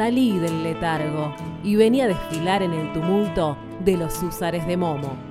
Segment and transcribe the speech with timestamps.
[0.00, 5.29] salí del letargo y venía a desfilar en el tumulto de los húsares de Momo.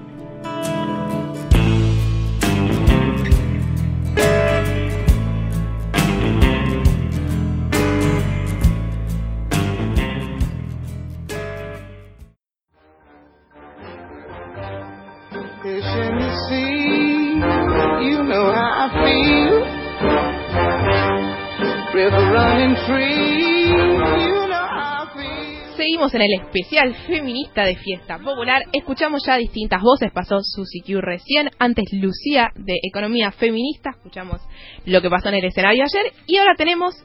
[26.09, 28.63] Seguimos en el especial feminista de Fiesta Popular.
[28.73, 30.11] Escuchamos ya distintas voces.
[30.11, 31.49] Pasó Susi Q recién.
[31.59, 33.91] Antes Lucía de Economía Feminista.
[33.91, 34.41] Escuchamos
[34.85, 36.13] lo que pasó en el escenario ayer.
[36.25, 36.95] Y ahora tenemos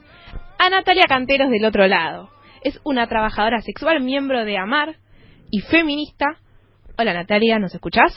[0.57, 2.29] a Natalia Canteros del otro lado.
[2.63, 4.95] Es una trabajadora sexual, miembro de AMAR
[5.51, 6.25] y feminista.
[6.97, 8.11] Hola Natalia, ¿nos escuchás?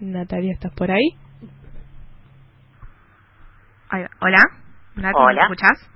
[0.00, 1.10] Natalia, ¿estás por ahí?
[4.20, 4.42] Hola.
[4.96, 5.95] Natalia, ¿me escuchás?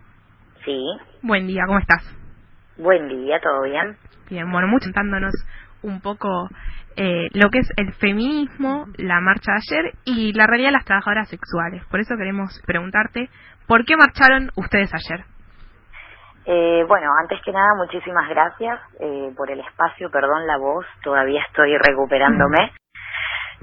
[0.65, 0.85] Sí.
[1.23, 2.03] Buen día, ¿cómo estás?
[2.77, 3.97] Buen día, ¿todo bien?
[4.29, 5.33] Bien, bueno, mucho contándonos
[5.83, 6.49] un poco
[6.97, 10.85] eh, lo que es el feminismo, la marcha de ayer y la realidad de las
[10.85, 11.85] trabajadoras sexuales.
[11.91, 13.29] Por eso queremos preguntarte,
[13.67, 15.25] ¿por qué marcharon ustedes ayer?
[16.47, 21.43] Eh, bueno, antes que nada, muchísimas gracias eh, por el espacio, perdón la voz, todavía
[21.47, 22.73] estoy recuperándome.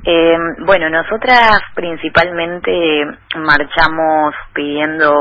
[0.05, 3.03] Eh, bueno, nosotras principalmente
[3.35, 5.13] marchamos pidiendo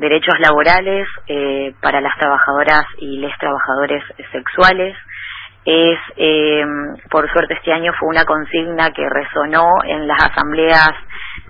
[0.00, 4.96] derechos laborales eh, para las trabajadoras y les trabajadores sexuales.
[5.62, 6.64] Es, eh,
[7.10, 10.88] por suerte este año fue una consigna que resonó en las asambleas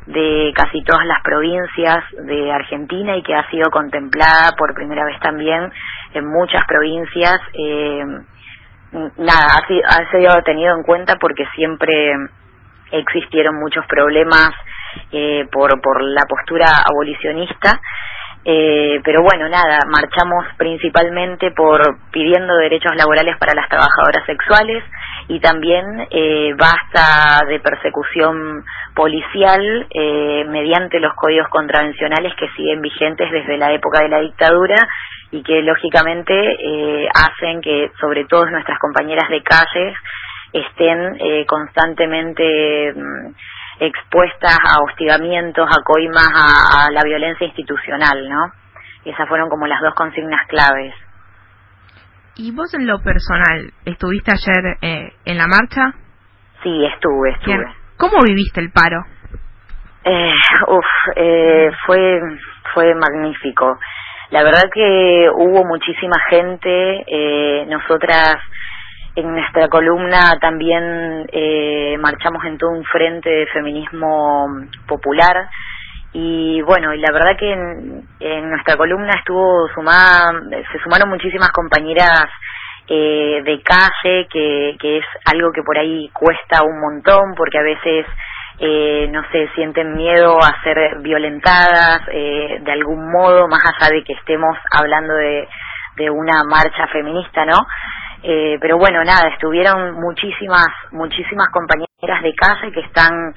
[0.07, 5.21] de casi todas las provincias de Argentina y que ha sido contemplada por primera vez
[5.21, 5.73] también
[6.13, 7.41] en muchas provincias.
[7.55, 8.05] Eh,
[9.17, 9.47] nada,
[9.87, 12.13] ha, sido tenido en cuenta porque siempre
[12.91, 14.51] existieron muchos problemas
[15.13, 17.81] eh, por, por la postura abolicionista.
[18.45, 21.81] Eh, pero bueno, nada, marchamos principalmente por
[22.11, 24.83] pidiendo derechos laborales para las trabajadoras sexuales
[25.29, 28.65] y también eh, basta de persecución
[28.95, 34.89] policial eh, mediante los códigos contravencionales que siguen vigentes desde la época de la dictadura
[35.31, 39.95] y que lógicamente eh, hacen que sobre todo nuestras compañeras de calles
[40.53, 43.33] estén eh, constantemente mm,
[43.81, 48.53] expuestas a hostigamientos, a coimas, a, la violencia institucional, ¿no?
[49.05, 50.95] Esas fueron como las dos consignas claves.
[52.37, 55.95] ¿Y vos en lo personal, estuviste ayer eh, en la marcha?
[56.63, 57.75] Sí, estuve, estuve.
[57.97, 59.03] ¿Cómo viviste el paro?
[60.05, 60.33] Eh,
[60.69, 60.85] uf,
[61.17, 62.21] eh, fue,
[62.75, 63.79] fue magnífico.
[64.31, 68.37] La verdad que hubo muchísima gente, eh, nosotras
[69.21, 74.47] en nuestra columna también eh, marchamos en todo un frente de feminismo
[74.87, 75.49] popular
[76.13, 80.33] y bueno, y la verdad que en, nuestra columna estuvo sumada,
[80.73, 82.29] se sumaron muchísimas compañeras
[82.89, 88.07] eh, de calle, que, es algo que por ahí cuesta un montón porque a veces
[88.59, 94.03] eh, no sé, sienten miedo a ser violentadas eh, de algún modo, más allá de
[94.03, 97.59] que estemos hablando de una marcha feminista, ¿no?
[98.23, 103.35] Eh, pero bueno, nada, estuvieron muchísimas, muchísimas compañeras de casa que están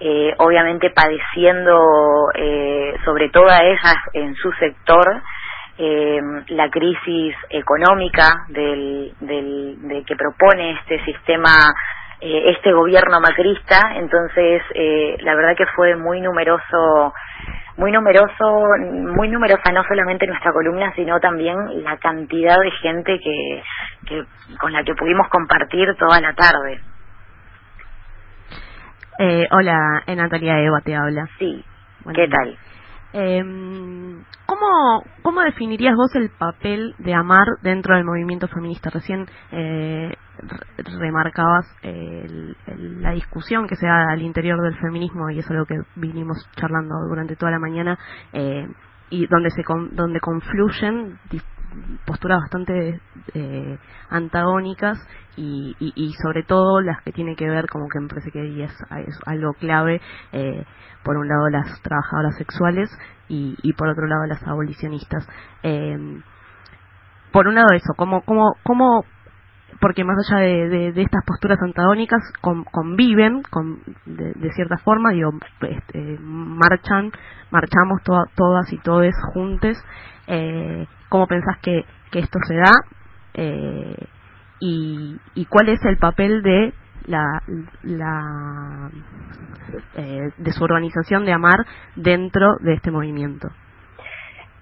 [0.00, 5.22] eh, obviamente padeciendo, eh, sobre todo a ellas en su sector,
[5.78, 11.54] eh, la crisis económica del, del, de que propone este sistema,
[12.24, 13.96] eh, este gobierno macrista.
[13.96, 17.12] Entonces, eh, la verdad que fue muy numeroso
[17.76, 18.62] muy numeroso,
[19.16, 23.62] muy numerosa no solamente nuestra columna, sino también la cantidad de gente que,
[24.06, 24.24] que
[24.58, 26.80] con la que pudimos compartir toda la tarde.
[29.18, 31.28] Eh, hola, en Natalia Eva te habla.
[31.38, 31.64] Sí,
[32.14, 32.56] ¿qué tal?
[33.16, 33.42] Eh,
[34.44, 38.90] ¿cómo, ¿Cómo definirías vos el papel de Amar dentro del movimiento feminista?
[38.90, 40.12] Recién eh,
[40.98, 41.64] remarcabas
[42.76, 46.44] la discusión que se da al interior del feminismo y eso es lo que vinimos
[46.56, 47.96] charlando durante toda la mañana
[48.32, 48.66] eh,
[49.10, 49.62] y donde se
[49.92, 51.18] donde confluyen
[52.04, 53.00] posturas bastante
[53.34, 53.78] eh,
[54.10, 54.98] antagónicas
[55.36, 58.72] y, y, sobre todo las que tienen que ver como que me parece que es,
[59.26, 60.00] algo clave
[60.32, 60.64] eh,
[61.02, 62.90] por un lado las trabajadoras sexuales
[63.28, 65.26] y, y por otro lado las abolicionistas
[65.64, 66.22] eh,
[67.32, 69.04] por un lado eso cómo cómo cómo
[69.80, 75.32] porque más allá de, de, estas posturas antagónicas conviven con, de, cierta forma, digo,
[75.62, 77.10] este, marchan,
[77.50, 79.76] marchamos todas y todos juntos.
[80.26, 82.72] Eh, ¿Cómo pensás que, que esto se da?
[83.34, 84.06] Eh,
[84.58, 86.72] y, y cuál es el papel de
[87.06, 87.40] la,
[87.84, 88.90] la
[89.94, 93.46] eh, de su organización de Amar dentro de este movimiento?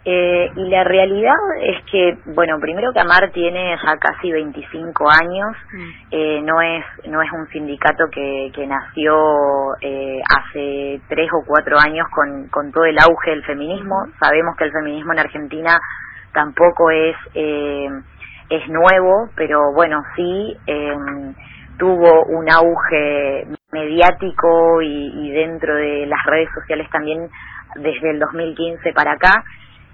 [0.04, 1.32] Eh, y la realidad
[1.62, 5.90] es que, bueno, primero que Amar tiene ya casi 25 años, mm.
[6.10, 9.14] eh, no es no es un sindicato que, que nació
[9.80, 13.94] eh, hace tres o cuatro años con, con todo el auge del feminismo.
[14.20, 15.80] Sabemos que el feminismo en Argentina
[16.32, 17.88] tampoco es eh,
[18.50, 21.34] es nuevo, pero bueno, sí em,
[21.78, 27.28] tuvo un auge mediático y, y dentro de las redes sociales también
[27.76, 29.44] desde el 2015 para acá.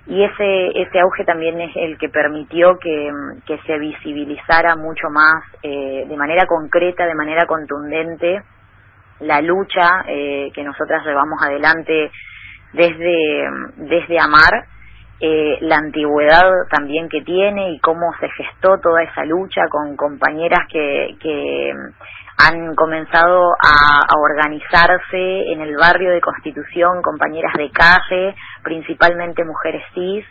[0.06, 3.10] Y ese ese auge también es el que permitió que,
[3.46, 8.42] que se visibilizara mucho más eh, de manera concreta, de manera contundente
[9.20, 12.10] la lucha eh, que nosotras llevamos adelante
[12.72, 14.66] desde desde Amar
[15.20, 20.60] eh, la antigüedad también que tiene y cómo se gestó toda esa lucha con compañeras
[20.70, 21.72] que, que
[22.38, 30.24] han comenzado a, organizarse en el barrio de Constitución, compañeras de calle, principalmente mujeres cis,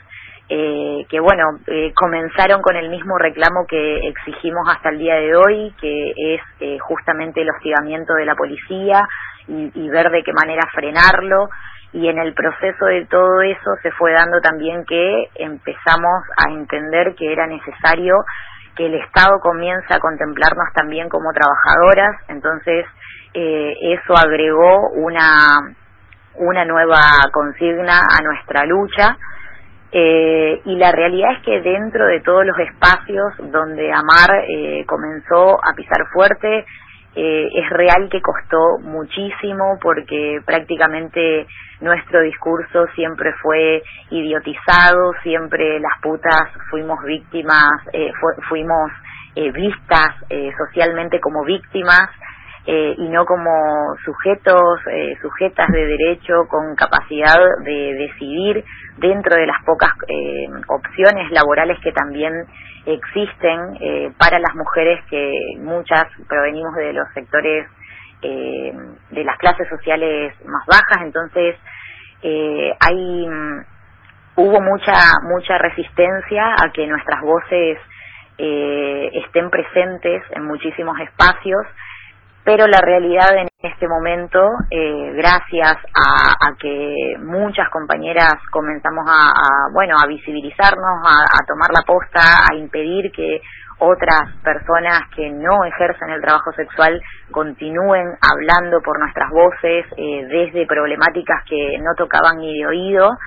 [0.50, 5.36] eh, que bueno, eh, comenzaron con el mismo reclamo que exigimos hasta el día de
[5.36, 9.06] hoy, que es eh, justamente el hostigamiento de la policía
[9.50, 11.50] y, y ver de qué manera frenarlo.
[11.94, 17.16] Y en el proceso de todo eso se fue dando también que empezamos a entender
[17.16, 18.16] que era necesario
[18.76, 22.86] que el Estado comienza a contemplarnos también como trabajadoras, entonces
[23.34, 25.76] eh, eso agregó una,
[26.36, 27.00] una nueva
[27.32, 29.18] consigna a nuestra lucha.
[29.90, 35.58] Eh, y la realidad es que dentro de todos los espacios donde Amar eh, comenzó
[35.64, 36.66] a pisar fuerte,
[37.16, 41.48] eh, es real que costó muchísimo porque prácticamente
[41.82, 48.12] nuestro discurso siempre fue idiotizado, siempre las putas fuimos víctimas, eh,
[48.50, 48.92] fuimos
[49.36, 52.10] eh, vistas eh, socialmente como víctimas
[52.70, 58.64] eh, y no como sujetos, eh, sujetas de derecho con capacidad de decidir
[58.98, 62.34] dentro de las pocas eh, opciones laborales que también
[62.86, 67.68] existen eh, para las mujeres que muchas provenimos de los sectores
[68.22, 68.74] eh,
[69.12, 71.56] de las clases sociales más bajas, entonces
[72.24, 73.66] eh, hay mm,
[74.38, 74.94] hubo mucha
[75.24, 77.80] mucha resistencia a que nuestras voces
[78.40, 81.66] estén presentes en muchísimos espacios
[82.48, 84.40] pero la realidad en este momento,
[84.72, 91.72] eh, gracias a, a, que muchas compañeras comenzamos a, bueno, a visibilizarnos, a, a, tomar
[91.74, 93.42] la posta, a impedir que
[93.80, 97.00] otras personas que no ejercen el trabajo sexual
[97.32, 103.18] continúen hablando por nuestras voces eh, desde problemáticas que no tocaban ni de oído.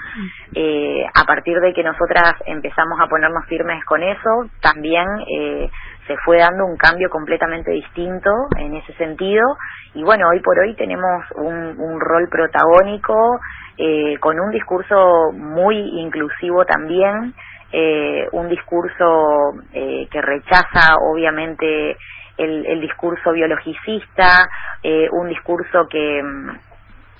[0.55, 5.71] Eh, a partir de que nosotras empezamos a ponernos firmes con eso, también eh,
[6.11, 9.57] se fue dando un cambio completamente distinto en ese sentido.
[9.95, 13.39] Y bueno, hoy por hoy tenemos un, rol protagónico
[13.79, 17.33] eh, con un discurso muy inclusivo también,
[17.71, 21.97] eh, un discurso eh, que rechaza obviamente
[22.37, 24.51] el, el discurso biologicista,
[24.83, 26.23] eh, un discurso que,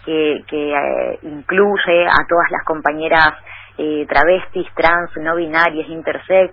[0.05, 3.35] que, que incluye a todas las compañeras
[3.79, 6.53] eh, travestis, trans, no binarias, intersex,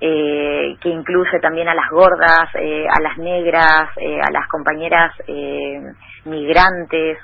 [0.00, 5.12] eh, que incluye también a las gordas, eh, a las negras, eh, a las compañeras
[5.26, 5.80] eh,
[6.24, 7.18] migrantes.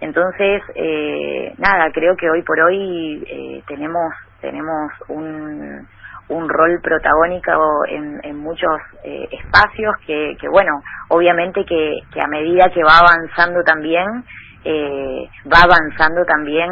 [0.00, 5.86] Entonces, eh, nada, creo que hoy por hoy tenemos tenemos un,
[6.28, 10.72] un rol protagónico en, en muchos espacios que, que, bueno,
[11.08, 14.06] obviamente que, que a medida que va avanzando también,
[15.50, 16.68] va avanzando también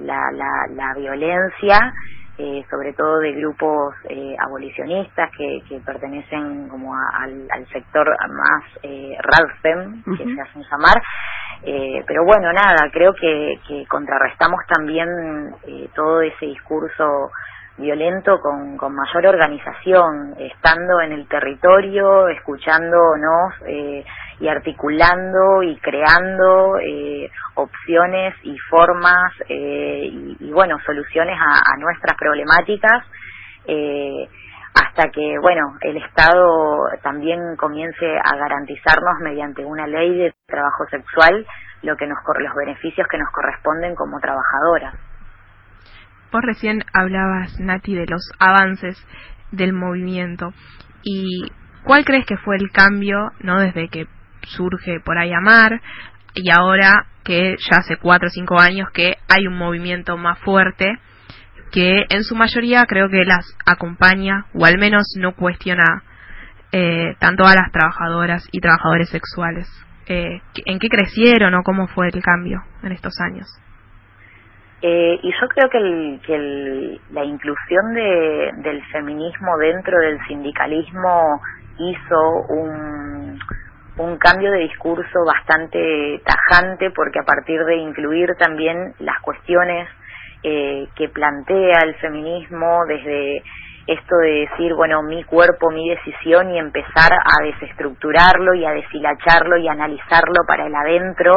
[0.00, 1.92] la, la, la violencia
[2.38, 8.08] eh, sobre todo de grupos eh, abolicionistas que, que pertenecen como a, al, al, sector
[8.28, 10.18] más eh, RADFEM, uh -huh.
[10.18, 11.00] que se hacen llamar.
[11.62, 15.08] Eh, pero bueno, nada, creo que, que contrarrestamos también
[15.66, 17.30] eh, todo ese discurso
[17.76, 24.04] violento con, con mayor organización, estando en el territorio, escuchándonos eh,
[24.40, 32.16] y articulando y creando eh, opciones y formas eh, y, y, bueno, soluciones a, nuestras
[32.16, 33.04] problemáticas.
[33.66, 34.28] Eh,
[34.74, 41.46] hasta que, bueno, el Estado también comience a garantizarnos mediante una ley de trabajo sexual
[41.82, 44.94] lo que nos los beneficios que nos corresponden como trabajadoras.
[46.34, 48.98] Vos recién hablabas, Nati, de los avances
[49.52, 50.52] del movimiento.
[51.04, 51.46] ¿Y
[51.84, 54.08] cuál crees que fue el cambio, no desde que
[54.42, 55.80] surge por ahí Amar
[56.34, 60.98] y ahora que ya hace cuatro o cinco años que hay un movimiento más fuerte
[61.70, 66.02] que en su mayoría creo que las acompaña o al menos no cuestiona
[66.72, 69.68] eh, tanto a las trabajadoras y trabajadores sexuales.
[70.06, 73.46] Eh, ¿En qué crecieron o cómo fue el cambio en estos años?
[74.86, 81.40] Eh, y yo creo que, el, que la inclusión de, del feminismo dentro del sindicalismo
[81.78, 83.38] hizo un,
[83.96, 89.88] un cambio de discurso bastante tajante porque a partir de incluir también las cuestiones
[90.42, 93.42] eh, que plantea el feminismo desde
[93.86, 99.56] esto de decir, bueno, mi cuerpo, mi decisión y empezar a desestructurarlo y a deshilacharlo
[99.56, 101.32] y analizarlo para el adentro,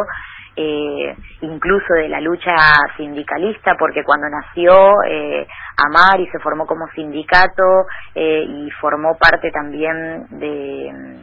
[0.59, 2.55] eh, incluso de la lucha
[2.97, 5.47] sindicalista, porque cuando nació eh,
[5.77, 7.85] Amar y se formó como sindicato
[8.15, 11.21] eh, y formó parte también de,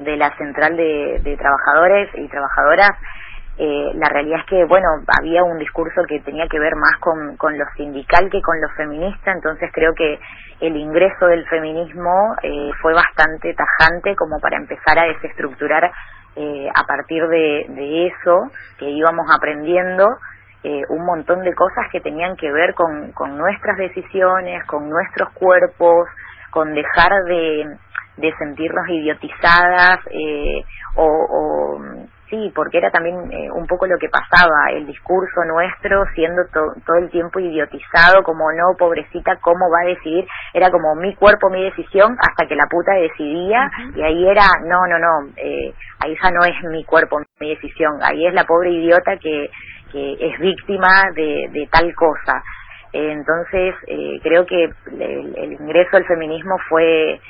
[0.00, 2.90] de la central de, trabajadores y trabajadoras,
[3.56, 4.86] eh, la realidad es que, bueno,
[5.18, 8.68] había un discurso que tenía que ver más con, con lo sindical que con lo
[8.76, 10.20] feminista, entonces creo que
[10.60, 15.90] el ingreso del feminismo eh, fue bastante tajante como para empezar a desestructurar
[16.38, 20.06] eh, a partir de, de, eso que íbamos aprendiendo
[20.62, 25.30] eh, un montón de cosas que tenían que ver con, con nuestras decisiones, con nuestros
[25.30, 26.08] cuerpos,
[26.52, 27.76] con dejar de,
[28.18, 30.62] de sentirnos idiotizadas eh,
[30.94, 31.80] o, o
[32.30, 36.96] Sí, porque era también eh, un poco lo que pasaba, el discurso nuestro siendo todo
[36.98, 40.26] el tiempo idiotizado, como no, pobrecita, ¿cómo va a decidir?
[40.52, 44.86] Era como mi cuerpo, mi decisión, hasta que la puta decidía, y ahí era, no,
[44.86, 48.72] no, no, eh, ahí ya no es mi cuerpo, mi decisión, ahí es la pobre
[48.72, 49.50] idiota que,
[49.90, 52.42] que es víctima de, de tal cosa.
[52.92, 57.20] entonces, eh, creo que el ingreso al feminismo fue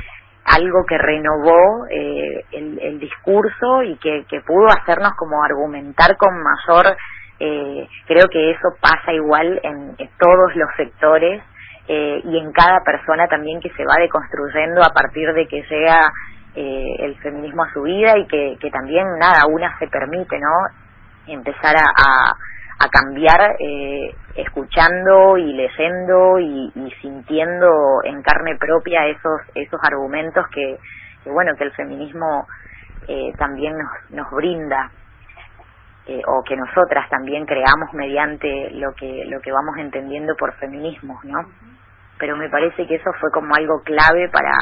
[0.56, 6.96] algo que renovó eh, el, discurso y que, pudo hacernos como argumentar con mayor,
[7.40, 11.42] eh, creo que eso pasa igual en, todos los sectores
[11.86, 16.00] eh, y en cada persona también que se va deconstruyendo a partir de que llega
[16.54, 21.32] el feminismo a su vida y que, que también nada, una se permite, ¿no?
[21.32, 22.34] Empezar a a
[22.86, 30.78] cambiar eh, escuchando y leyendo y, sintiendo en carne propia esos esos argumentos que,
[31.26, 32.46] bueno que el feminismo
[33.08, 34.90] eh, también nos, nos brinda
[36.06, 41.18] eh, o que nosotras también creamos mediante lo que lo que vamos entendiendo por feminismo
[41.24, 41.40] no
[42.18, 44.52] pero me parece que eso fue como algo clave para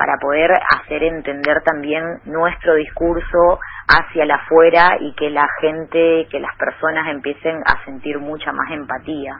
[0.00, 6.40] para poder hacer entender también nuestro discurso hacia la afuera y que la gente, que
[6.40, 9.38] las personas empiecen a sentir mucha más empatía.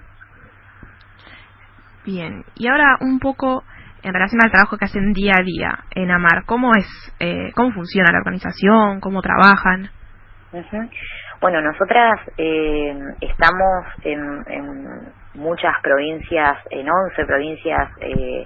[2.04, 3.64] Bien, y ahora un poco
[4.02, 6.86] en relación al trabajo que hacen día a día en Amar, ¿cómo es,
[7.20, 9.88] eh, cómo funciona la organización, cómo trabajan?
[11.40, 18.44] Bueno, nosotras eh, estamos en, en, muchas provincias, en 11 provincias eh,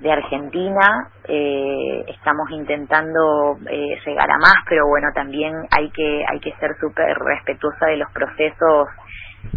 [0.00, 1.08] de Argentina.
[1.24, 6.76] Eh, estamos intentando eh, llegar a más, pero bueno, también hay que hay que ser
[6.80, 8.88] súper respetuosa de los procesos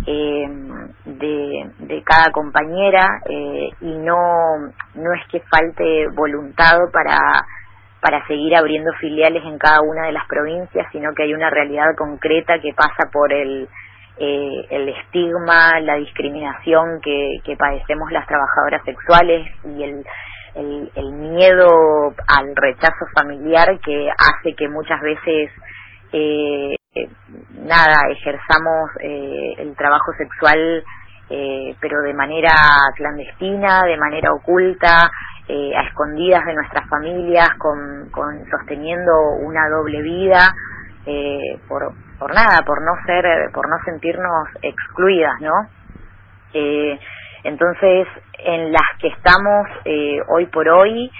[0.06, 0.48] eh,
[1.06, 4.18] de, de cada compañera eh, y no
[4.96, 7.18] no es que falte voluntad para
[8.02, 11.96] para seguir abriendo filiales en cada una de las provincias, sino que hay una realidad
[11.98, 13.70] concreta que pasa por el
[14.18, 20.06] eh, el estigma, la discriminación que, que padecemos las trabajadoras sexuales y el
[20.56, 25.50] el, el miedo al rechazo familiar que hace que muchas veces
[26.12, 26.76] eh,
[27.66, 30.84] nada ejerzamos eh, el trabajo sexual
[31.30, 32.52] eh, pero de manera
[32.96, 35.10] clandestina de manera oculta
[35.48, 40.54] eh, a escondidas de nuestras familias con, con sosteniendo una doble vida
[41.06, 45.54] eh, por por nada por no ser por no sentirnos excluidas no
[46.54, 47.00] eh,
[47.44, 48.08] entonces,
[48.40, 51.12] en las que estamos eh, hoy por hoy,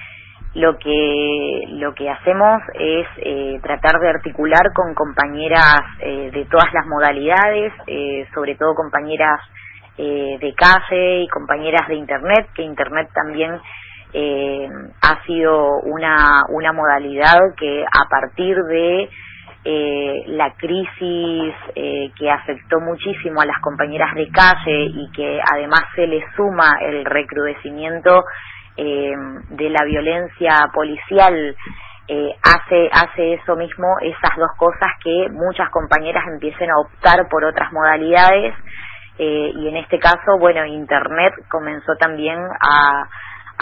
[0.56, 6.72] lo que lo que hacemos es eh, tratar de articular con compañeras eh, de todas
[6.74, 9.40] las modalidades, eh, sobre todo compañeras
[9.98, 13.60] eh, de calle y compañeras de internet, que internet también
[14.14, 14.68] eh,
[15.02, 19.10] ha sido una una modalidad que a partir de
[19.66, 25.82] eh, la crisis eh, que afectó muchísimo a las compañeras de calle y que además
[25.96, 28.26] se le suma el recrudecimiento
[28.76, 29.14] eh,
[29.50, 31.56] de la violencia policial
[32.08, 37.46] eh, hace hace eso mismo esas dos cosas que muchas compañeras empiecen a optar por
[37.46, 38.54] otras modalidades
[39.18, 43.08] eh, y en este caso bueno internet comenzó también a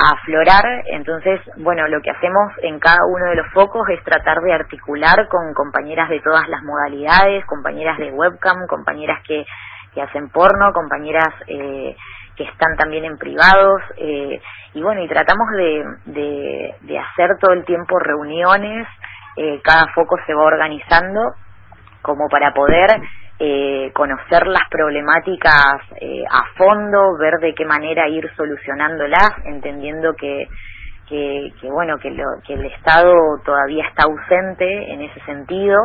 [0.02, 0.64] a aflorar.
[0.88, 5.28] Entonces, bueno, lo que hacemos en cada uno de los focos es tratar de articular
[5.30, 9.46] con compañeras de todas las modalidades, compañeras de webcam, compañeras que,
[9.94, 11.96] que hacen porno, compañeras eh,
[12.36, 13.82] que están también en privados.
[13.98, 14.42] Eh,
[14.74, 18.88] y bueno, y tratamos de, de, de hacer todo el tiempo reuniones,
[19.38, 21.36] eh, cada foco se va organizando
[22.02, 23.02] como para poder
[23.44, 30.48] eh, conocer las problemáticas eh, a fondo, ver de qué manera ir solucionándolas, entendiendo que,
[31.10, 33.12] que, bueno, que, lo, que el Estado
[33.44, 35.76] todavía está ausente en ese sentido.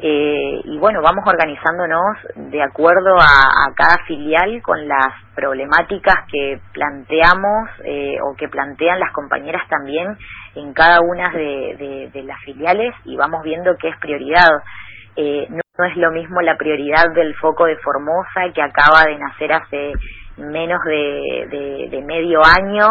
[0.00, 2.16] Eh, y bueno, vamos organizándonos
[2.50, 9.12] de acuerdo a, cada filial con las problemáticas que planteamos eh, o que plantean las
[9.12, 10.16] compañeras también
[10.54, 14.48] en cada una de, de las filiales y vamos viendo qué es prioridad.
[15.20, 19.52] Eh, no, es lo mismo la prioridad del foco de Formosa que acaba de nacer
[19.52, 19.92] hace
[20.36, 22.88] menos de, de, medio año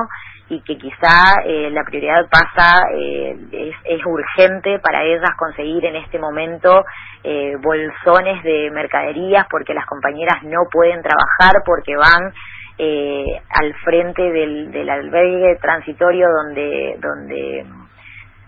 [0.50, 5.98] y que quizá eh, la prioridad pasa, eh, es, es, urgente para ellas conseguir en
[5.98, 6.86] este momento
[7.24, 12.32] eh, bolsones de mercaderías porque las compañeras no pueden trabajar porque van
[12.78, 17.66] eh, al frente del, del albergue transitorio donde, donde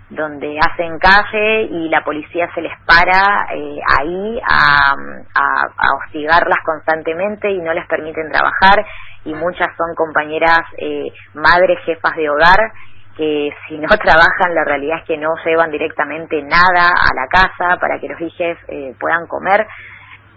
[0.10, 4.94] donde hacen calle y la policía se les para eh, ahí a,
[5.36, 8.86] a, hostigarlas constantemente y no les permiten trabajar.
[9.26, 12.72] Y muchas son compañeras eh, madres, jefas de hogar
[13.20, 17.80] que si no trabajan la realidad es que no llevan directamente nada a la casa
[17.80, 19.68] para que los hijos eh, puedan comer.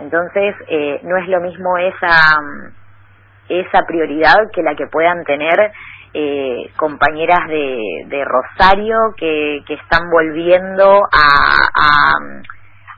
[0.00, 2.16] Entonces eh, no es lo mismo esa
[3.48, 5.72] esa prioridad que la que puedan tener
[6.14, 12.18] eh, compañeras de, de Rosario que, que están volviendo a, a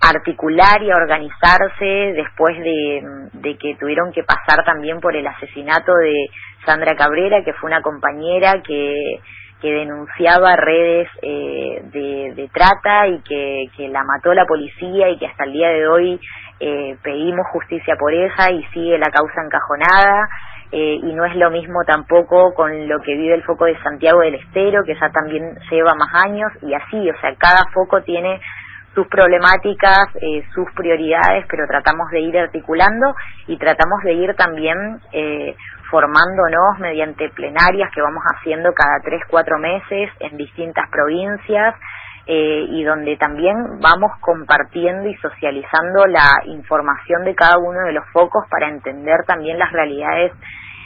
[0.08, 3.02] articular y a organizarse después de,
[3.32, 6.28] de, que tuvieron que pasar también por el asesinato de
[6.66, 9.20] Sandra Cabrera, que fue una compañera que,
[9.60, 15.18] que denunciaba redes eh, de, de, trata y que, que la mató la policía y
[15.18, 16.20] que hasta el día de hoy
[16.60, 20.28] eh, pedimos justicia por ella y sigue la causa encajonada.
[20.76, 24.22] Eh, y no es lo mismo tampoco con lo que vive el foco de Santiago
[24.22, 28.40] del Estero, que ya también lleva más años, y así, o sea, cada foco tiene
[28.92, 33.14] sus problemáticas, eh, sus prioridades, pero tratamos de ir articulando
[33.46, 35.54] y tratamos de ir también eh,
[35.92, 41.76] formándonos mediante plenarias que vamos haciendo cada tres, cuatro meses en distintas provincias
[42.26, 48.04] eh, y donde también vamos compartiendo y socializando la información de cada uno de los
[48.12, 50.32] focos para entender también las realidades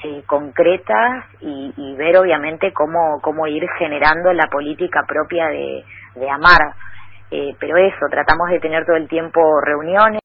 [0.05, 5.85] eh, concretas y, y, ver obviamente cómo, cómo ir generando la política propia de,
[6.31, 6.75] amar.
[7.31, 10.21] Eh, pero eso, tratamos de tener todo el tiempo reuniones,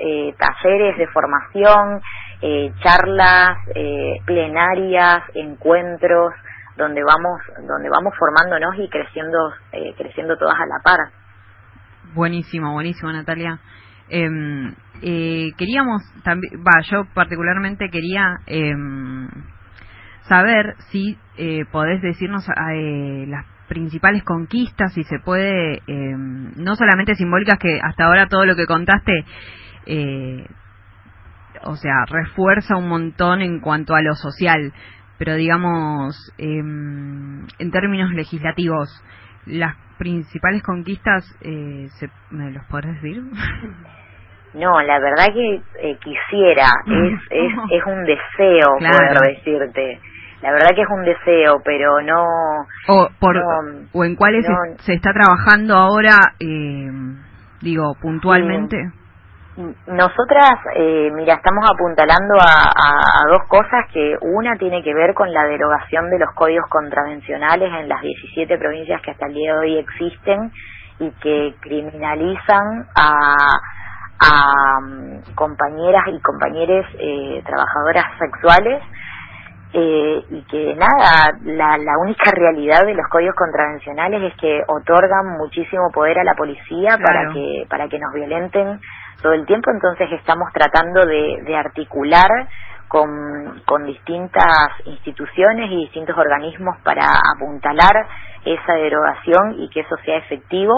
[0.00, 2.00] eh, talleres de formación,
[2.40, 6.32] eh, charlas, eh, plenarias, encuentros,
[6.78, 10.98] donde vamos, donde vamos formándonos y creciendo, eh, creciendo todas a la par.
[12.14, 13.58] Buenísimo, buenísimo, Natalia.
[14.08, 18.72] Em, eh, queríamos también, va, yo particularmente quería eh,
[20.22, 27.16] saber si eh, podés decirnos eh, las principales conquistas, si se puede, eh, no solamente
[27.16, 29.24] simbólicas, que hasta ahora todo lo que contaste,
[29.86, 30.46] eh,
[31.64, 34.72] o sea, refuerza un montón en cuanto a lo social,
[35.18, 38.88] pero digamos, eh, en términos legislativos,
[39.46, 43.22] las principales conquistas, eh, se, ¿me los podés decir?
[44.54, 50.00] No, la verdad que eh, quisiera, es, es, es un deseo poder decirte.
[50.40, 52.24] La verdad que es un deseo, pero no...
[52.86, 53.36] O, por,
[53.92, 54.46] o en cuáles
[54.78, 56.88] se, está trabajando ahora, eh,
[57.60, 58.76] digo, puntualmente.
[59.88, 65.32] Nosotras, eh, mira, estamos apuntalando a, a, dos cosas que una tiene que ver con
[65.32, 69.58] la derogación de los códigos contravencionales en las 17 provincias que hasta el día de
[69.58, 70.52] hoy existen
[71.00, 73.34] y que criminalizan a
[74.20, 78.82] a um, compañeras y compañeros eh, trabajadoras sexuales.
[79.70, 85.36] Eh, y que nada, la, la única realidad de los códigos contravencionales es que otorgan
[85.36, 88.80] muchísimo poder a la policía para que para que nos violenten
[89.22, 92.30] todo el tiempo, entonces estamos tratando de, de articular
[92.88, 97.02] con, con distintas instituciones y distintos organismos para
[97.36, 98.06] apuntalar
[98.44, 100.72] esa derogación y que eso sea efectivo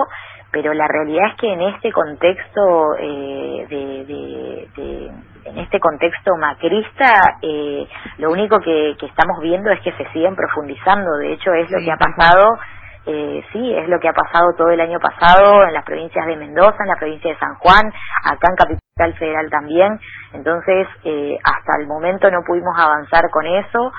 [0.53, 5.11] pero la realidad es que en este contexto eh, de, de, de,
[5.45, 7.87] en este contexto macrista eh,
[8.19, 11.17] lo único que, que, estamos viendo es que se siguen profundizando.
[11.19, 12.59] De hecho es lo que ha pasado
[13.07, 16.37] eh, sí es lo que ha pasado todo el año pasado en las provincias de
[16.37, 17.93] Mendoza en la provincia de San Juan
[18.25, 19.99] acá en capital federal también
[20.33, 23.93] entonces eh, hasta el momento no pudimos avanzar con eso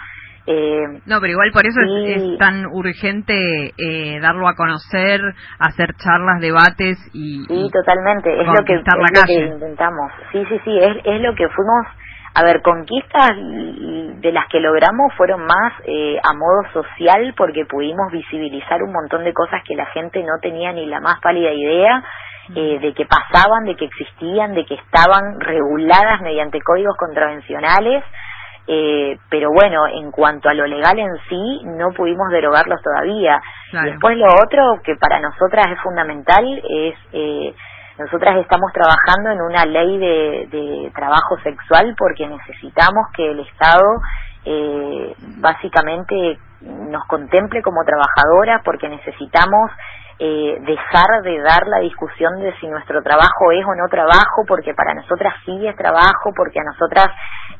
[0.48, 5.22] eh, no, pero igual por eso es, tan urgente eh, darlo a conocer,
[5.60, 7.46] hacer charlas, debates y.
[7.46, 8.42] Sí, totalmente.
[8.42, 10.12] Es, lo que, intentamos.
[10.32, 10.78] Sí, sí, sí.
[10.80, 11.86] Es, es lo que fuimos.
[12.34, 18.12] A ver, conquistas de las que logramos fueron más eh, a modo social porque pudimos
[18.12, 22.04] visibilizar un montón de cosas que la gente no tenía ni la más pálida idea
[22.56, 28.04] eh, de que pasaban, de que existían, de que estaban reguladas mediante códigos contravencionales,
[28.68, 33.42] eh, pero bueno, en cuanto a lo legal en sí, no pudimos derogarlos todavía.
[33.84, 37.54] Después lo otro que para nosotras es fundamental es, eh,
[38.02, 44.02] nosotras estamos trabajando en una ley de, de trabajo sexual porque necesitamos que el Estado
[44.46, 49.72] eh, básicamente nos contemple como trabajadoras porque necesitamos
[50.24, 54.76] eh, dejar de dar la discusión de si nuestro trabajo es o no trabajo, porque
[54.76, 57.08] para nosotras sí es trabajo, porque a nosotras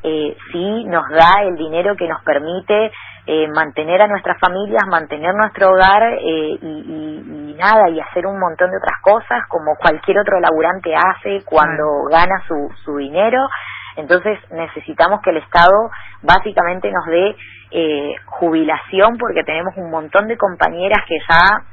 [0.04, 2.92] eh, sí nos da el dinero que nos permite
[3.26, 8.38] eh, mantener a nuestras familias, mantener nuestro hogar eh, y, y, nada, y hacer un
[8.38, 13.48] montón de otras cosas como cualquier otro laburante hace cuando gana su, su dinero.
[13.96, 15.90] Entonces necesitamos que el Estado
[16.22, 17.36] básicamente nos dé
[17.72, 21.71] eh, jubilación porque tenemos un montón de compañeras que ya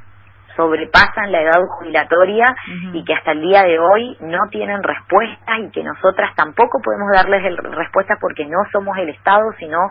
[0.60, 2.44] sobrepasan la edad jubilatoria
[2.92, 7.08] y que hasta el día de hoy no tienen respuesta y que nosotras tampoco podemos
[7.14, 9.90] darles el, respuesta porque no somos el Estado, sino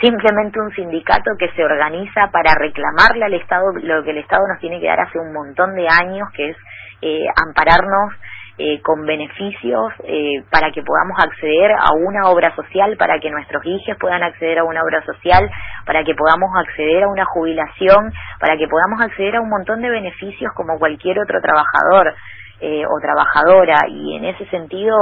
[0.00, 4.60] simplemente un sindicato que se organiza para reclamarle al Estado lo que el Estado nos
[4.60, 6.56] tiene que dar hace un montón de años, que es
[7.00, 8.12] eh, ampararnos
[8.56, 13.64] eh, con beneficios eh, para que podamos acceder a una obra social, para que nuestros
[13.66, 15.50] hijos puedan acceder a una obra social,
[15.84, 19.90] para que podamos acceder a una jubilación, para que podamos acceder a un montón de
[19.90, 22.14] beneficios como cualquier otro trabajador
[22.60, 23.88] eh, o trabajadora.
[23.88, 24.94] Y en ese sentido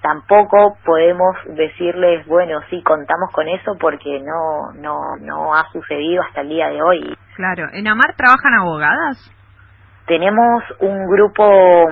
[0.00, 6.42] tampoco podemos decirles, bueno, sí, contamos con eso porque no, no, no ha sucedido hasta
[6.42, 7.16] el día de hoy.
[7.34, 9.41] Claro, ¿en Amar trabajan abogadas?
[10.06, 11.88] Tenemos un grupo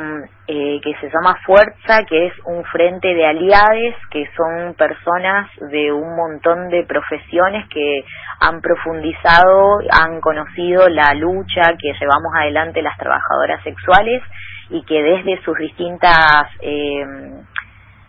[0.48, 5.92] eh, que se llama Fuerza, que es un frente de aliades, que son personas de
[5.92, 8.04] un montón de profesiones que
[8.40, 14.22] han profundizado, han conocido la lucha que llevamos adelante las trabajadoras sexuales
[14.70, 17.04] y que desde sus distintas eh,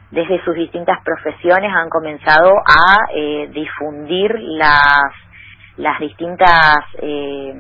[0.09, 5.13] desde sus distintas profesiones han comenzado a eh, difundir las
[5.77, 7.53] las distintas eh,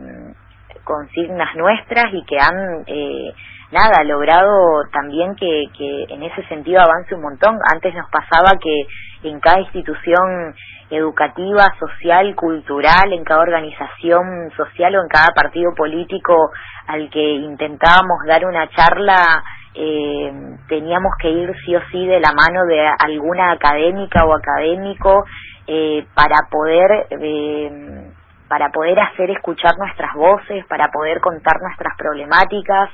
[0.83, 3.33] consignas nuestras y que han eh,
[3.71, 7.57] nada logrado también que, que en ese sentido avance un montón.
[7.73, 10.55] Antes nos pasaba que en cada institución
[10.89, 16.51] educativa, social, cultural, en cada organización social o en cada partido político
[16.87, 20.31] al que intentábamos dar una charla eh,
[20.67, 25.23] teníamos que ir sí o sí de la mano de alguna académica o académico
[25.65, 28.10] eh, para poder eh,
[28.51, 32.89] para poder hacer escuchar nuestras voces, para poder contar nuestras problemáticas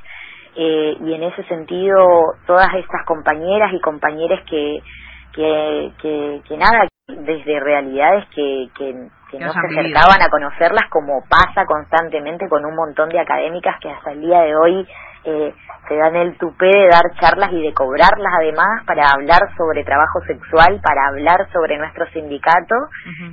[0.55, 4.83] eh, y en ese sentido todas estas compañeras y compañeros que,
[5.33, 11.23] que, que, que nada, desde realidades que, que, que no se acercaban a conocerlas como
[11.27, 14.87] pasa constantemente con un montón de académicas que hasta el día de hoy
[15.27, 15.53] eh,
[15.87, 20.21] se dan el tupé de dar charlas y de cobrarlas además para hablar sobre trabajo
[20.25, 22.75] sexual, para hablar sobre nuestro sindicato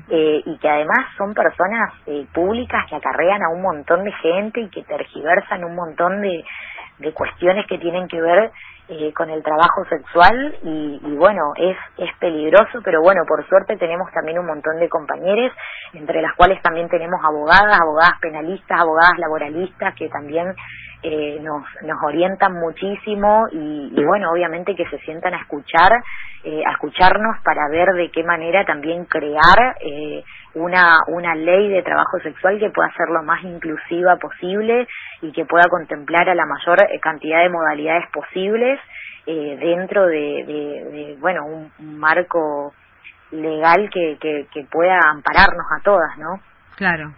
[0.09, 4.61] eh, y que además son personas eh, públicas que acarrean a un montón de gente
[4.61, 6.45] y que tergiversan un montón de,
[6.99, 8.51] de cuestiones que tienen que ver
[8.87, 10.57] eh, con el trabajo sexual.
[10.63, 14.91] Y, y, bueno, es, es peligroso, pero bueno, por suerte tenemos también un montón de
[14.91, 15.53] compañeros,
[15.95, 20.55] entre las cuales también tenemos abogadas, abogadas penalistas, abogadas laboralistas que también
[21.05, 25.93] eh, nos, nos orientan muchísimo y, y, bueno, obviamente que se sientan a escuchar,
[26.45, 31.83] eh, a escucharnos para ver de qué manera también crear eh, una, una ley de
[31.83, 34.89] trabajo sexual que pueda ser lo más inclusiva posible
[35.21, 38.81] y que pueda contemplar a la mayor eh, cantidad de modalidades posibles
[39.27, 42.73] eh, dentro de, bueno, un, un marco
[43.31, 46.41] legal que, que, que pueda ampararnos a todas, ¿no?
[46.77, 47.13] Claro,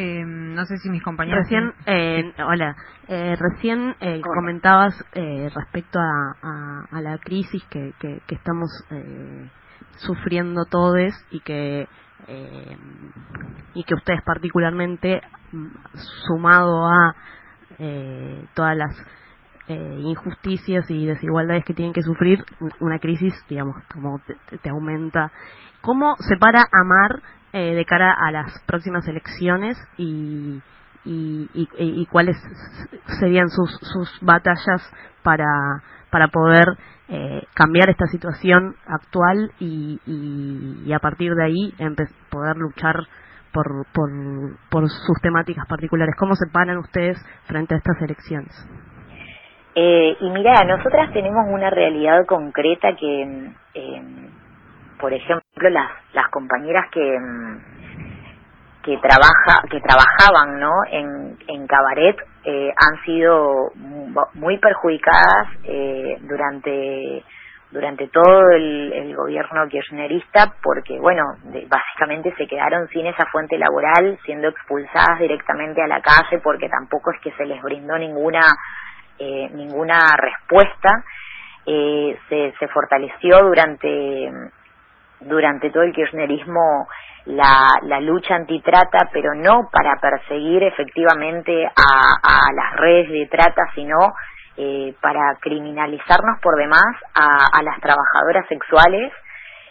[0.00, 1.40] eh, no sé si mis compañeros.
[1.42, 2.76] Recién, eh, hola,
[3.08, 8.68] eh, recién eh, comentabas eh, respecto a, a, a, la crisis que, que, que estamos
[8.90, 9.50] eh,
[9.96, 11.88] sufriendo todos y que
[12.28, 12.76] eh,
[13.74, 15.20] y que ustedes particularmente
[16.28, 17.16] sumado a
[17.80, 18.96] eh, todas las
[19.66, 22.44] eh, injusticias y desigualdades que tienen que sufrir
[22.78, 25.32] una crisis digamos como te, te aumenta.
[25.80, 27.20] Cómo se para amar
[27.52, 30.60] eh, de cara a las próximas elecciones y,
[31.04, 32.36] y, y, cuáles
[33.20, 34.82] serían sus, sus batallas
[35.22, 35.46] para,
[36.10, 36.76] para poder
[37.08, 41.74] eh, cambiar esta situación actual y, y, y a partir de ahí
[42.30, 42.96] poder luchar
[43.52, 44.10] por, por,
[44.70, 46.14] por sus temáticas particulares.
[46.18, 48.52] ¿Cómo se paran ustedes frente a estas elecciones?
[49.74, 54.02] Eh, y mira, nosotras tenemos una realidad concreta que eh,
[54.98, 57.18] por ejemplo, las, compañeras que,
[58.82, 63.72] que trabaja que trabajaban no en, en cabaret eh, han sido
[64.34, 67.24] muy perjudicadas eh, durante
[67.70, 71.24] durante todo el, gobierno kirchnerista porque, bueno,
[71.68, 77.10] básicamente se quedaron sin esa fuente laboral, siendo expulsadas directamente a la calle porque tampoco
[77.10, 78.40] es que se les brindó ninguna
[79.18, 81.04] eh, ninguna respuesta.
[81.66, 84.30] Eh, se, se fortaleció durante
[85.20, 86.88] durante todo el kirchnerismo
[87.26, 93.96] la, la lucha antitrata, pero no para perseguir efectivamente a, las redes de trata, sino
[94.56, 99.12] eh, para criminalizarnos por demás a, las trabajadoras sexuales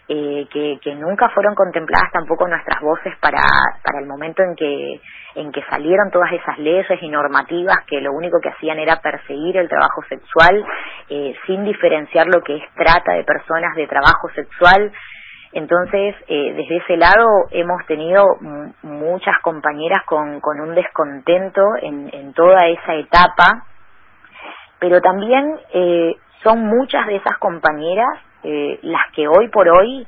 [0.09, 3.41] eh, que, que, nunca fueron contempladas tampoco nuestras voces para,
[3.83, 5.01] para el momento en que,
[5.35, 9.57] en que salieron todas esas leyes y normativas que lo único que hacían era perseguir
[9.57, 10.63] el trabajo sexual
[11.09, 14.93] eh, sin diferenciar lo que es trata de personas de trabajo sexual.
[15.53, 18.23] Entonces, eh, desde ese lado hemos tenido
[18.83, 23.65] muchas compañeras con, con un descontento en, en toda esa etapa
[24.79, 30.05] pero también eh, son muchas de esas compañeras eh, las que hoy por hoy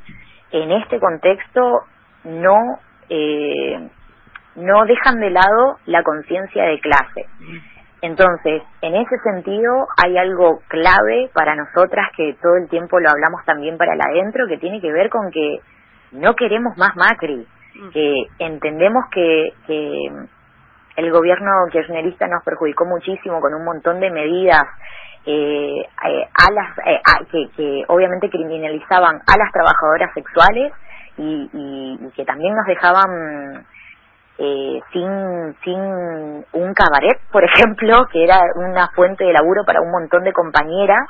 [0.51, 1.83] en este contexto
[2.23, 3.89] no eh,
[4.55, 7.25] no dejan de lado la conciencia de clase.
[8.01, 13.43] Entonces, en ese sentido, hay algo clave para nosotras que todo el tiempo lo hablamos
[13.45, 15.59] también para el adentro, que tiene que ver con que
[16.13, 17.89] no queremos más Macri, mm.
[17.89, 20.11] que entendemos que, que
[20.95, 24.63] el gobierno kirchnerista nos perjudicó muchísimo con un montón de medidas
[25.25, 30.71] eh, eh a las eh, que, que, obviamente criminalizaban a las trabajadoras sexuales
[31.17, 33.65] y, y, que también nos dejaban
[34.39, 35.79] eh, sin sin
[36.53, 41.07] un cabaret por ejemplo que era una fuente de laburo para un montón de compañeras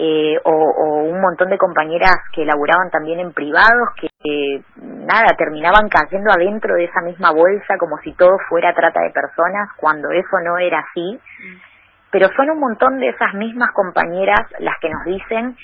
[0.00, 4.08] eh, o, o, un montón de compañeras que laburaban también en privados que,
[4.76, 9.70] nada terminaban cayendo adentro de esa misma bolsa como si todo fuera trata de personas
[9.76, 11.18] cuando eso no era así.
[12.12, 15.56] Pero son un montón de esas mismas compañeras las que nos dicen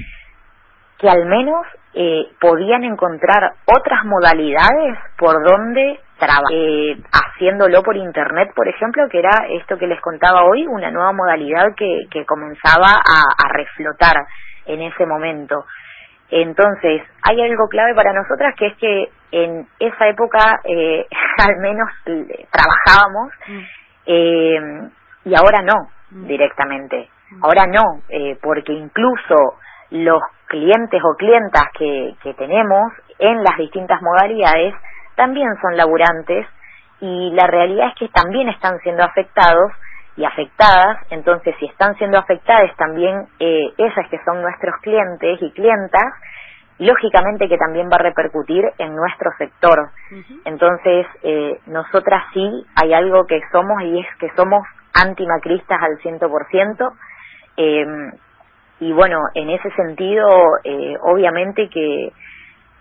[0.99, 8.51] que al menos eh, podían encontrar otras modalidades por donde trabajar, eh, haciéndolo por internet,
[8.55, 12.87] por ejemplo, que era esto que les contaba hoy, una nueva modalidad que, que comenzaba
[12.87, 14.17] a, a reflotar
[14.67, 15.65] en ese momento.
[16.31, 21.07] Entonces, hay algo clave para nosotras que es que en esa época eh,
[21.47, 21.89] al menos
[22.51, 23.61] trabajábamos mm.
[24.07, 24.91] eh,
[25.27, 26.27] y ahora no mm.
[26.27, 27.09] directamente.
[27.43, 29.59] Ahora no, eh, porque incluso
[29.91, 30.23] los
[30.55, 34.73] clientes o clientas que, que tenemos en las distintas modalidades
[35.17, 36.47] también son laburantes
[37.01, 39.73] y la realidad es que también están siendo afectados
[40.17, 45.51] y afectadas, entonces si están siendo afectadas también eh, esas que son nuestros clientes y
[45.51, 46.14] clientas,
[46.79, 49.90] lógicamente que también va a repercutir en nuestro sector.
[50.45, 52.49] Entonces, eh, nosotras sí
[52.81, 56.93] hay algo que somos y es que somos antimacristas al ciento por ciento.
[57.57, 58.12] Em,
[58.81, 60.27] y bueno, en ese sentido,
[60.65, 62.13] eh, obviamente que,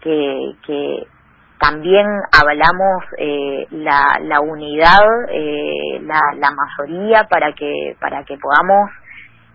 [0.01, 1.08] que, que
[1.60, 8.89] también avalamos eh, la, la unidad, eh, la, la mayoría para que, para que podamos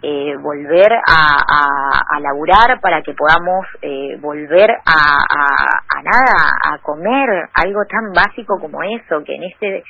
[0.00, 6.78] eh, volver a, a, laburar, para que podamos eh, volver a, a, a nada, a
[6.78, 9.82] comer algo tan básico como eso, que en este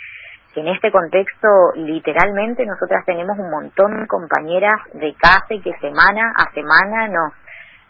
[0.56, 6.50] en este contexto literalmente nosotras tenemos un montón de compañeras de casa que semana a
[6.52, 7.32] semana nos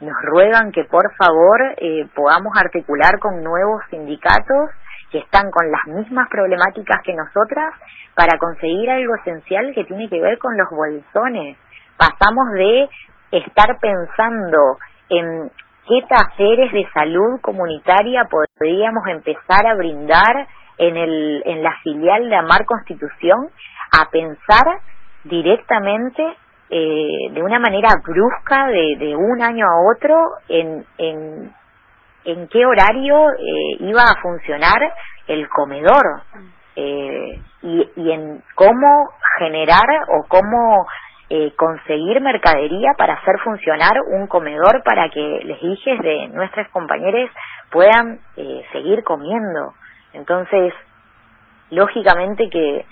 [0.00, 4.70] nos ruegan que por favor eh, podamos articular con nuevos sindicatos
[5.10, 7.74] que están con las mismas problemáticas que nosotras
[8.14, 11.56] para conseguir algo esencial que tiene que ver con los bolsones.
[11.96, 12.88] Pasamos de
[13.32, 15.50] estar pensando en
[15.88, 20.46] qué talleres de salud comunitaria podríamos empezar a brindar
[20.78, 23.48] en, el, en la filial de Amar Constitución
[23.92, 24.80] a pensar
[25.24, 26.36] directamente
[26.70, 30.14] eh, de una manera brusca de, un año a otro
[30.48, 34.92] en, en, qué horario eh, iba a funcionar
[35.26, 36.22] el comedor
[36.76, 40.86] eh, y, en cómo generar o cómo
[41.30, 47.30] eh, conseguir mercadería para hacer funcionar un comedor para que les hijes de nuestros compañeros
[47.70, 49.74] puedan eh, seguir comiendo.
[50.12, 50.72] Entonces,
[51.70, 52.84] lógicamente que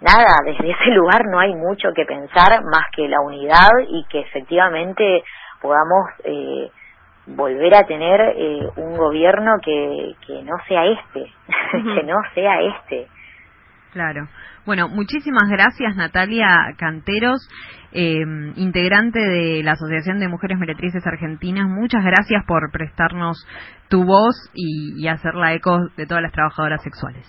[0.00, 4.20] nada, desde ese lugar no hay mucho que pensar más que la unidad y que
[4.20, 5.22] efectivamente
[5.60, 6.70] podamos eh,
[7.26, 11.24] volver a tener eh, un gobierno que, que no sea este,
[11.72, 13.06] que no sea este.
[13.92, 14.28] Claro.
[14.66, 17.48] Bueno, muchísimas gracias Natalia Canteros,
[17.92, 18.24] eh,
[18.56, 21.68] integrante de la Asociación de Mujeres Meretrices Argentinas.
[21.68, 23.46] Muchas gracias por prestarnos
[23.88, 27.26] tu voz y, y hacerla eco de todas las trabajadoras sexuales.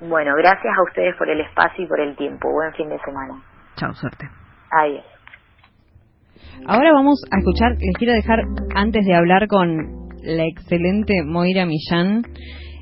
[0.00, 2.52] Bueno, gracias a ustedes por el espacio y por el tiempo.
[2.52, 3.42] Buen fin de semana.
[3.76, 4.28] Chao, suerte.
[4.70, 5.04] Adiós.
[6.66, 8.40] Ahora vamos a escuchar, les quiero dejar,
[8.74, 12.22] antes de hablar con la excelente Moira Millán,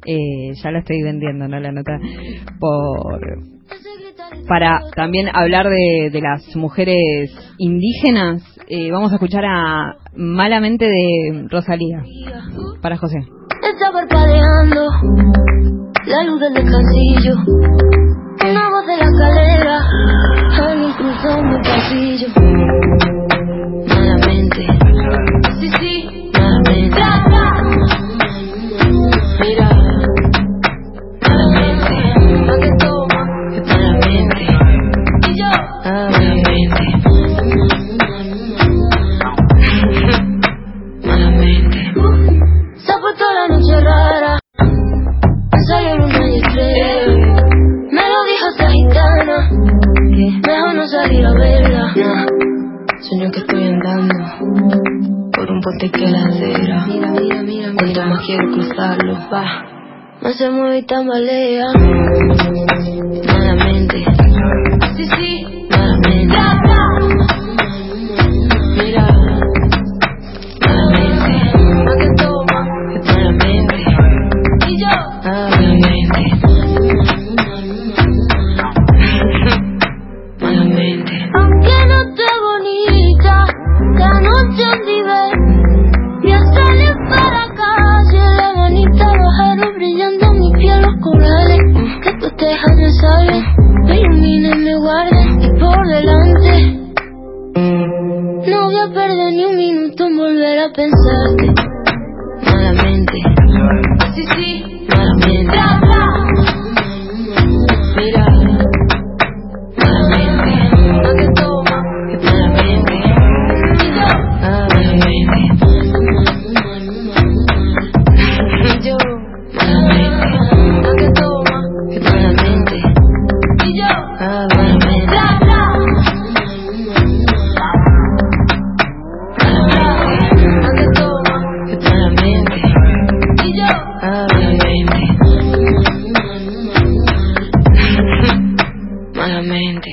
[0.07, 1.59] eh, ya la estoy vendiendo, ¿no?
[1.59, 1.99] La nota
[2.59, 3.56] por
[4.49, 6.97] para también hablar de, de las mujeres
[7.59, 12.03] indígenas, eh, vamos a escuchar a Malamente de Rosalía
[12.81, 13.19] para José.
[13.63, 14.89] Está parpadeando
[16.07, 16.67] la luz del.